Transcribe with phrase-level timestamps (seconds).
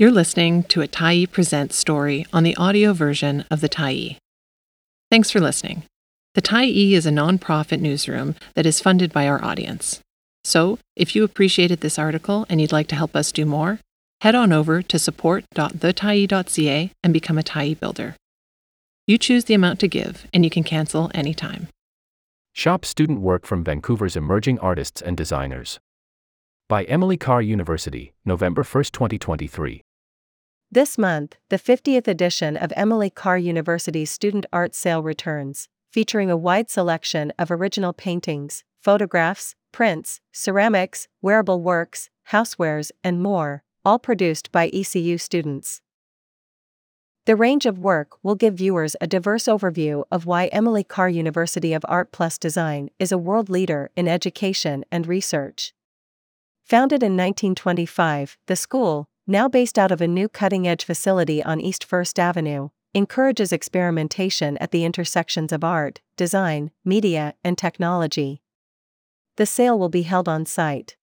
[0.00, 4.16] You're listening to a Tyee Presents story on the audio version of the Tyee.
[5.10, 5.82] Thanks for listening.
[6.34, 10.00] The Tyee is a nonprofit newsroom that is funded by our audience.
[10.42, 13.78] So, if you appreciated this article and you'd like to help us do more,
[14.22, 18.16] head on over to support.thetyee.ca and become a Tyee builder.
[19.06, 21.68] You choose the amount to give, and you can cancel anytime.
[22.54, 25.78] Shop Student Work from Vancouver's Emerging Artists and Designers.
[26.70, 29.82] By Emily Carr University, November 1, 2023.
[30.72, 36.36] This month, the 50th edition of Emily Carr University's Student Art Sale returns, featuring a
[36.36, 44.52] wide selection of original paintings, photographs, prints, ceramics, wearable works, housewares, and more, all produced
[44.52, 45.82] by ECU students.
[47.26, 51.72] The range of work will give viewers a diverse overview of why Emily Carr University
[51.72, 55.74] of Art Plus Design is a world leader in education and research.
[56.62, 61.60] Founded in 1925, the school, now based out of a new cutting edge facility on
[61.60, 68.42] East First Avenue, encourages experimentation at the intersections of art, design, media, and technology.
[69.36, 70.96] The sale will be held on site.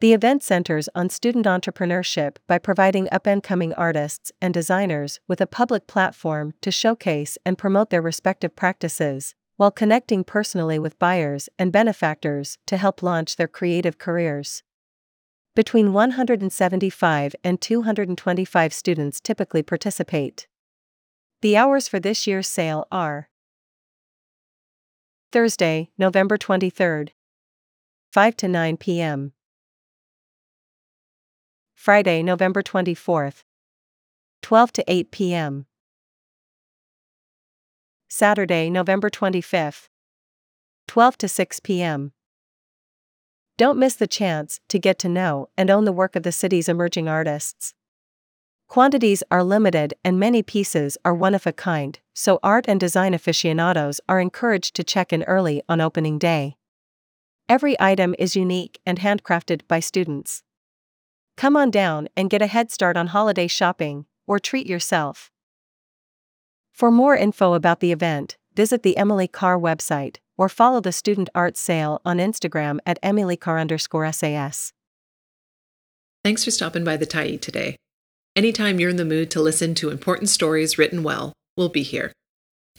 [0.00, 5.42] The event centers on student entrepreneurship by providing up and coming artists and designers with
[5.42, 11.50] a public platform to showcase and promote their respective practices, while connecting personally with buyers
[11.58, 14.62] and benefactors to help launch their creative careers.
[15.60, 20.46] Between 175 and 225 students typically participate.
[21.42, 23.28] The hours for this year's sale are
[25.30, 27.10] Thursday, November 23rd,
[28.10, 29.34] 5 to 9 p.m.
[31.74, 33.42] Friday, November 24th,
[34.40, 35.66] 12 to 8 p.m.
[38.08, 39.90] Saturday, November 25th,
[40.88, 42.12] 12 to 6 p.m.
[43.60, 46.66] Don't miss the chance to get to know and own the work of the city's
[46.66, 47.74] emerging artists.
[48.68, 53.12] Quantities are limited and many pieces are one of a kind, so art and design
[53.12, 56.56] aficionados are encouraged to check in early on opening day.
[57.50, 60.42] Every item is unique and handcrafted by students.
[61.36, 65.30] Come on down and get a head start on holiday shopping, or treat yourself.
[66.72, 71.28] For more info about the event, visit the Emily Carr website or follow the Student
[71.34, 74.72] Art Sale on Instagram at emilycarr underscore SAS.
[76.24, 77.76] Thanks for stopping by the Tyee today.
[78.34, 82.12] Anytime you're in the mood to listen to important stories written well, we'll be here.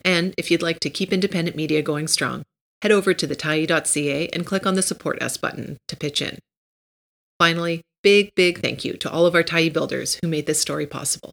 [0.04, 2.42] And if you'd like to keep independent media going strong,
[2.82, 6.40] head over to thetyee.ca and click on the Support Us button to pitch in.
[7.38, 10.88] Finally, big, big thank you to all of our Tyee builders who made this story
[10.88, 11.32] possible.